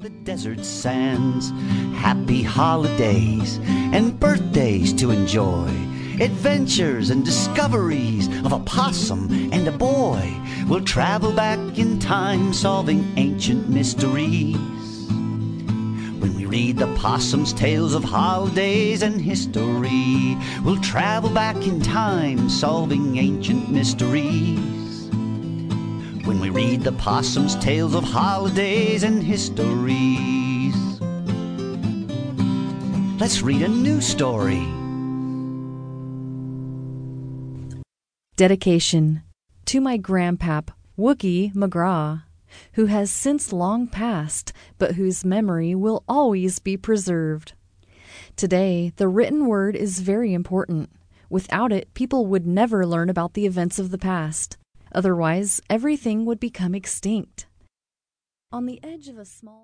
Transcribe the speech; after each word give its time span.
the 0.00 0.08
desert 0.24 0.64
sands. 0.64 1.50
Happy 1.94 2.42
holidays 2.42 3.60
and 3.66 4.18
birthdays 4.18 4.94
to 4.94 5.10
enjoy. 5.10 5.68
Adventures 6.22 7.10
and 7.10 7.22
discoveries 7.22 8.26
of 8.46 8.52
a 8.52 8.60
possum 8.60 9.28
and 9.52 9.68
a 9.68 9.72
boy. 9.72 10.34
We'll 10.68 10.84
travel 10.84 11.32
back 11.32 11.58
in 11.78 11.98
time 11.98 12.54
solving 12.54 13.12
ancient 13.18 13.68
mysteries. 13.68 14.56
When 16.18 16.34
we 16.34 16.46
read 16.46 16.78
the 16.78 16.94
possum's 16.94 17.52
tales 17.52 17.94
of 17.94 18.02
holidays 18.02 19.02
and 19.02 19.20
history, 19.20 20.34
we'll 20.64 20.80
travel 20.80 21.28
back 21.28 21.56
in 21.56 21.78
time 21.82 22.48
solving 22.48 23.18
ancient 23.18 23.70
mysteries 23.70 24.79
when 26.30 26.38
we 26.38 26.48
read 26.48 26.82
the 26.82 26.92
possum's 26.92 27.56
tales 27.56 27.92
of 27.92 28.04
holidays 28.04 29.02
and 29.02 29.20
histories. 29.20 30.76
Let's 33.20 33.42
read 33.42 33.62
a 33.62 33.68
new 33.68 34.00
story. 34.00 34.64
Dedication 38.36 39.22
to 39.64 39.80
my 39.80 39.98
grandpap, 39.98 40.68
Wookie 40.96 41.52
McGraw, 41.52 42.22
who 42.74 42.86
has 42.86 43.10
since 43.10 43.52
long 43.52 43.88
passed, 43.88 44.52
but 44.78 44.94
whose 44.94 45.24
memory 45.24 45.74
will 45.74 46.04
always 46.08 46.60
be 46.60 46.76
preserved. 46.76 47.54
Today, 48.36 48.92
the 48.94 49.08
written 49.08 49.46
word 49.46 49.74
is 49.74 49.98
very 49.98 50.32
important. 50.32 50.90
Without 51.28 51.72
it, 51.72 51.92
people 51.94 52.26
would 52.26 52.46
never 52.46 52.86
learn 52.86 53.10
about 53.10 53.34
the 53.34 53.46
events 53.46 53.80
of 53.80 53.90
the 53.90 53.98
past. 53.98 54.56
Otherwise, 54.92 55.60
everything 55.68 56.24
would 56.24 56.40
become 56.40 56.74
extinct. 56.74 57.46
On 58.52 58.66
the 58.66 58.80
edge 58.82 59.08
of 59.08 59.18
a 59.18 59.24
small 59.24 59.58